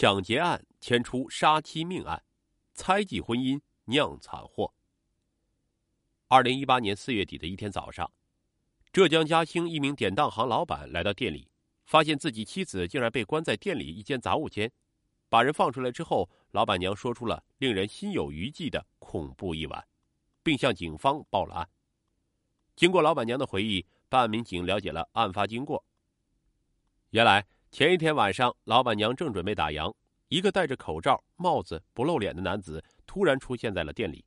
[0.00, 2.22] 抢劫案牵出杀妻命案，
[2.72, 4.72] 猜忌婚姻酿惨祸。
[6.28, 8.08] 二零一八年四月底的一天早上，
[8.92, 11.50] 浙江嘉兴一名典当行老板来到店里，
[11.84, 14.70] 发现自己妻子竟然被关在店里一间杂物间。
[15.28, 19.84] 把人放出来之后，老板娘说出了令人心有余悸的恐怖一晚，
[20.44, 21.68] 并向警方报了案。
[22.76, 25.84] 经过老板娘的回忆，办案民警了解了案发经过。
[27.10, 27.44] 原来。
[27.70, 29.94] 前一天晚上，老板娘正准备打烊，
[30.28, 34.24] 一个戴着口罩、帽子、不露脸的男子突然出现在了店里，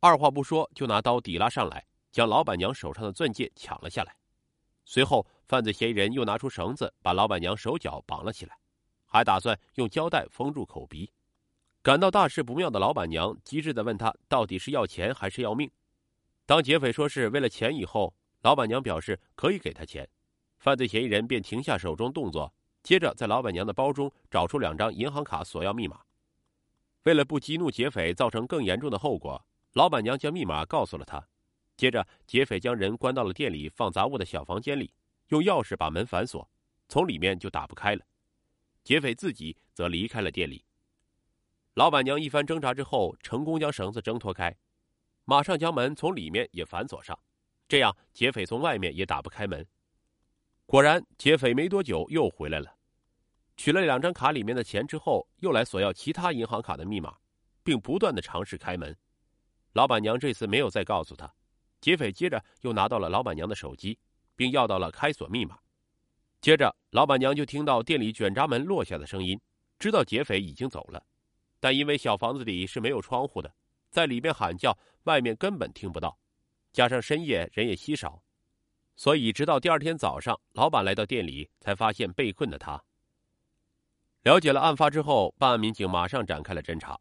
[0.00, 4.14] 二话不说就拿刀抵拉上来，将老板娘手上的钻戒抢了下来。
[4.84, 8.58] 随后，犯罪嫌疑人又拿出绳子把老板娘手脚绑了起来，
[9.06, 11.10] 还打算用胶带封住口鼻。
[11.82, 15.70] 感到大事不妙的老板娘机智的问他：“到底是要钱还是要命？”
[16.44, 20.06] 当劫匪说是为了钱以后，老板娘表示可以给他钱。
[20.58, 22.52] 犯罪嫌疑人便停下手中动作，
[22.82, 26.00] 接着在老板娘的包中找出两张银行卡索要密码。
[27.04, 31.24] 为了不激怒劫匪，造成更严重的后果，老板娘将密码告诉了他。
[31.76, 34.92] 接着，劫匪将人关到了店里放杂物的小房间里，
[35.28, 36.48] 用钥匙把门反锁，
[36.88, 38.02] 从里面就打不开了。
[38.82, 40.64] 劫匪自己则离开了店里。
[41.74, 44.56] 老板娘一番挣扎之后，成功将绳子挣脱开，
[45.26, 47.18] 马上将门从里面也反锁上，
[47.68, 49.66] 这样劫匪从外面也打不开门。
[50.66, 52.76] 果然，劫匪没多久又回来了，
[53.56, 57.16] 取了两张卡里面的钱之后，又来索要其他银行卡的密码，
[57.62, 58.94] 并不断的尝试开门。
[59.74, 61.32] 老板娘这次没有再告诉他，
[61.80, 63.96] 劫匪接着又拿到了老板娘的手机，
[64.34, 65.56] 并要到了开锁密码。
[66.40, 69.40] 接着，老板娘就听到店里卷闸门落下的声音，
[69.78, 71.00] 知道劫匪已经走了，
[71.60, 73.54] 但因为小房子里是没有窗户的，
[73.88, 76.18] 在里面喊叫，外面根本听不到，
[76.72, 78.20] 加上深夜人也稀少。
[78.96, 82.82] 所以，直到第二天早上，老板来到店里，才发现被困的他。
[84.22, 86.98] 了解了案发之后，办案民警马上展开了侦查。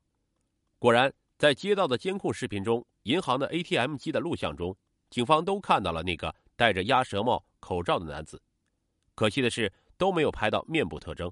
[0.77, 4.75] 果然，在接到的监控视频中，银行的 ATM 机的录像中，
[5.09, 8.41] 警方都看到了那个戴着鸭舌帽、口罩的男子。
[9.15, 11.31] 可惜的是，都没有拍到面部特征，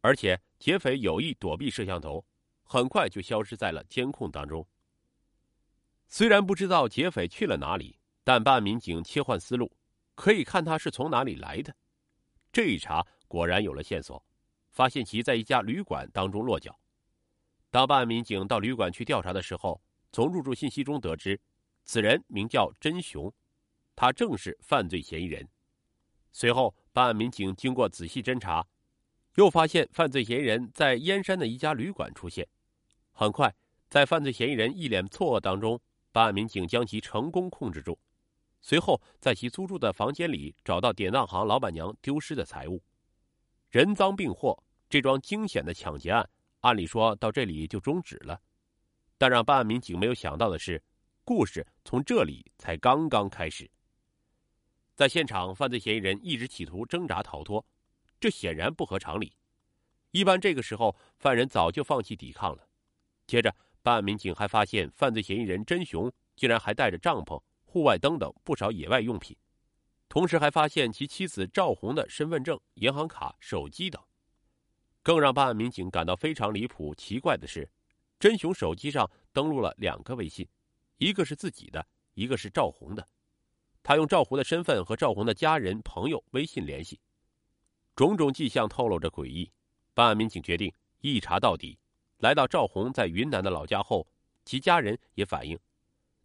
[0.00, 2.24] 而且劫匪有意躲避摄像头，
[2.64, 4.66] 很快就消失在了监控当中。
[6.08, 9.70] 虽然不知道劫匪去了哪里，但办案民警切换思路。
[10.20, 11.74] 可以看他是从哪里来的，
[12.52, 14.22] 这一查果然有了线索，
[14.70, 16.78] 发现其在一家旅馆当中落脚。
[17.70, 19.80] 当办案民警到旅馆去调查的时候，
[20.12, 21.40] 从入住信息中得知，
[21.84, 23.32] 此人名叫真雄，
[23.96, 25.48] 他正是犯罪嫌疑人。
[26.32, 28.66] 随后，办案民警经过仔细侦查，
[29.36, 32.46] 又发现犯罪嫌疑人在燕山的一家旅馆出现。
[33.12, 33.54] 很快，
[33.88, 35.80] 在犯罪嫌疑人一脸错愕当中，
[36.12, 37.98] 办案民警将其成功控制住。
[38.60, 42.82] 随后，在其租住的房间里找到典当行老板娘丢失的财物，
[43.70, 44.62] 人赃并获。
[44.88, 46.28] 这桩惊险的抢劫案，
[46.60, 48.40] 按理说到这里就终止了，
[49.16, 50.82] 但让办案民警没有想到的是，
[51.24, 53.70] 故事从这里才刚刚开始。
[54.96, 57.64] 在现场，犯罪嫌疑人一直企图挣扎逃脱，
[58.18, 59.32] 这显然不合常理。
[60.10, 62.68] 一般这个时候，犯人早就放弃抵抗了。
[63.28, 67.40] 接着，办案民警还发现，犯罪嫌疑人真雄竟然还带着帐篷。
[67.70, 69.36] 户外灯等不少野外用品，
[70.08, 74.02] 同时还发现其妻子赵红的身份证、银行卡、手机等。
[75.04, 77.70] 更让办案民警感到非常离谱、奇怪的是，
[78.18, 80.44] 真雄手机上登录了两个微信，
[80.96, 83.08] 一个是自己的，一个是赵红的。
[83.84, 87.00] 他用赵红的身份和赵红的家人、朋友微信联系，
[87.94, 89.48] 种种迹象透露着诡异。
[89.94, 91.78] 办案民警决定一查到底。
[92.18, 94.06] 来到赵红在云南的老家后，
[94.44, 95.58] 其家人也反映。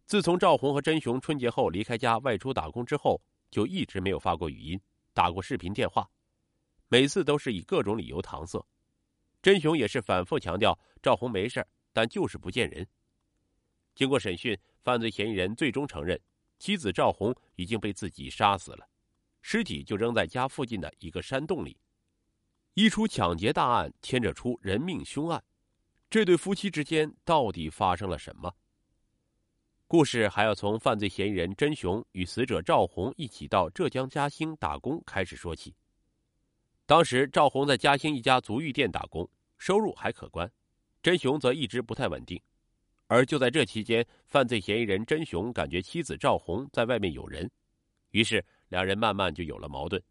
[0.06, 4.80] 自从赵红和甄雄春节后离开家外出打工之后，就一直没有发过语音、
[5.12, 6.08] 打过视频电话，
[6.86, 8.64] 每次都是以各种理由搪塞。
[9.42, 12.86] 甄雄也是反复强调赵红没事但就是不见人。
[13.96, 16.20] 经过审讯，犯罪嫌疑人最终承认，
[16.58, 18.88] 妻子赵红已经被自己杀死了，
[19.42, 21.76] 尸体就扔在家附近的一个山洞里。
[22.74, 25.42] 一出抢劫大案牵扯出人命凶案，
[26.08, 28.54] 这对夫妻之间到底发生了什么？
[29.88, 35.72] 故事还要从犯罪嫌疑人甄雄与死者赵红一起到浙江嘉兴打工开始说起。
[36.86, 39.28] 当时赵红在嘉兴一家足浴店打工，
[39.58, 40.44] 收入还可观；
[41.00, 42.40] 甄雄则一直不太稳定。
[43.06, 47.48] 而就在这期间，犯罪嫌疑人甄雄感觉妻子赵红在外面有人，
[48.10, 50.02] 于是两人慢慢就有了矛盾。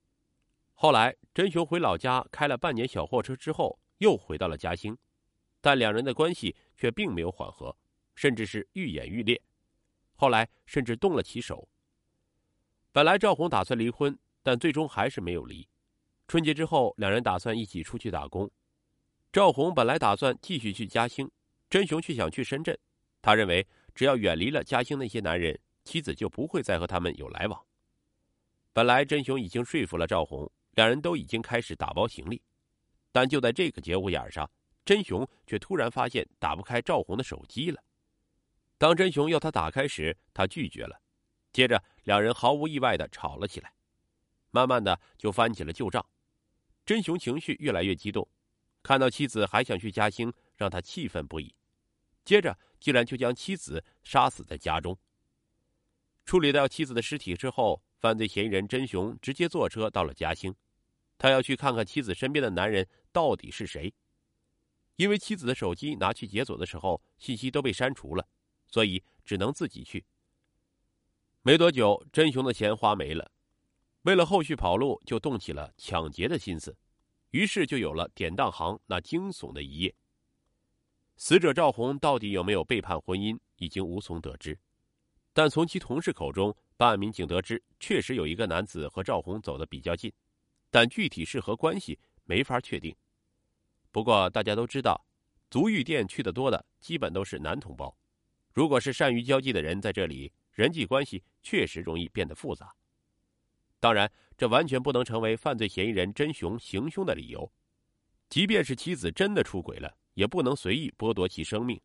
[0.73, 4.97] 后来，甄雄回老家开了半年小货车之后，又回到了嘉兴，
[5.59, 7.75] 但两人的关系却并没有缓和，
[8.15, 9.41] 甚至是愈演愈烈。
[10.15, 11.67] 后来甚至动了起手。
[12.91, 15.67] 本来赵红打算离婚，但最终还是没有离。
[16.27, 18.49] 春节之后，两人打算一起出去打工。
[19.31, 21.29] 赵红本来打算继续去嘉兴，
[21.69, 22.77] 真雄却想去深圳。
[23.21, 27.61] 他认为，只要远离了嘉兴那些男人，妻子就不会再和他们有来往。
[28.71, 32.41] 本来真雄已经说服了赵红，两人都已经开始打包行李，
[33.11, 34.49] 但就在这个节骨眼上，
[34.85, 37.83] 真雄却突然发现打不开赵红的手机了。
[38.77, 41.01] 当真雄要他打开时，他拒绝了。
[41.53, 43.73] 接着，两人毫无意外的吵了起来，
[44.51, 46.05] 慢慢的就翻起了旧账。
[46.85, 48.27] 真雄情绪越来越激动，
[48.83, 51.55] 看到妻子还想去嘉兴，让他气愤不已。
[52.25, 54.97] 接着，竟然就将妻子杀死在家中。
[56.25, 60.53] 处理掉妻子的尸体之后，犯罪嫌疑人真雄直接坐车到了嘉兴，
[61.17, 63.93] 他要去看看妻子身边的男人到底是谁。
[64.97, 68.27] 因为妻子的手机拿去解锁的时候，信息都被删除了，
[68.75, 70.03] 所以只能自己去。
[71.43, 73.31] 没多久，真雄的钱花没了，
[74.01, 76.75] 为了后续跑路，就动起了抢劫的心思，
[77.31, 79.95] 于是就有了典当行那惊悚的一夜。
[81.15, 84.59] 死者赵红到底有没有背叛婚姻，已经无从得知，
[85.31, 90.11] 但从其同事口中，办案民警得知，确实有一个男子和赵红走得比较近，
[90.69, 92.93] 但具体是何关系，没法确定。
[93.89, 95.01] 不过大家都知道，
[95.49, 97.95] 足浴店去的多的，基本都是男同胞，
[98.55, 100.33] 如果是善于交际的人在这里。
[100.55, 102.73] 人际关系确实容易变得复杂，
[103.81, 107.51] 当然，这完全不能成为犯罪嫌疑人真雄行凶的理由。
[108.29, 111.77] 即便是妻子真的出轨了，也不能随意剥夺其生命，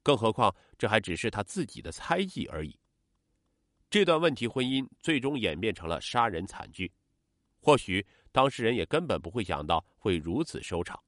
[0.00, 2.78] 更何况这还只是他自己的猜忌而已。
[3.90, 6.92] 这段问题婚姻最终演变成了杀人惨剧，
[7.60, 11.02] 或许当事人也根本不会想到会如此收场。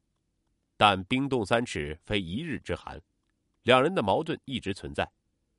[0.77, 3.01] 但冰冻三尺，非一日之寒，
[3.67, 5.07] 两人的矛盾一直存在。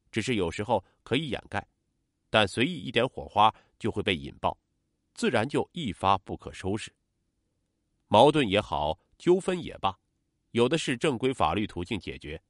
[0.09, 1.68] 只是有时候可以掩盖，
[2.30, 4.57] 但随意一点火花就会被引爆，
[5.13, 6.92] 自然就一发不可收拾。
[8.07, 9.94] 矛盾也好，纠纷也罢，
[10.51, 12.42] 有的是正规法律途径解决。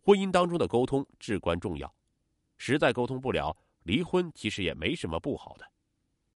[0.00, 1.92] 婚姻当中的沟通至关重要，
[2.56, 5.68] 实在沟通不了，离婚其实也没什么不好的。